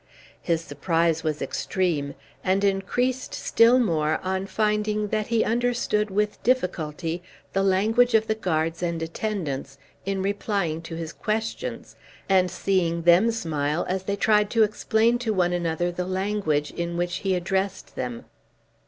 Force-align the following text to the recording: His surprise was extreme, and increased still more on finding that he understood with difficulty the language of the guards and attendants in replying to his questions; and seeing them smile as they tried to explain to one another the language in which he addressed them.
His 0.41 0.61
surprise 0.63 1.23
was 1.23 1.43
extreme, 1.43 2.15
and 2.43 2.63
increased 2.63 3.35
still 3.35 3.77
more 3.77 4.19
on 4.23 4.47
finding 4.47 5.09
that 5.09 5.27
he 5.27 5.43
understood 5.43 6.09
with 6.09 6.41
difficulty 6.41 7.21
the 7.53 7.61
language 7.61 8.15
of 8.15 8.25
the 8.25 8.33
guards 8.33 8.81
and 8.81 8.99
attendants 9.03 9.77
in 10.03 10.23
replying 10.23 10.81
to 10.81 10.95
his 10.95 11.13
questions; 11.13 11.95
and 12.27 12.49
seeing 12.49 13.03
them 13.03 13.29
smile 13.29 13.85
as 13.87 14.01
they 14.01 14.15
tried 14.15 14.49
to 14.49 14.63
explain 14.63 15.19
to 15.19 15.35
one 15.35 15.53
another 15.53 15.91
the 15.91 16.07
language 16.07 16.71
in 16.71 16.97
which 16.97 17.17
he 17.17 17.35
addressed 17.35 17.95
them. 17.95 18.25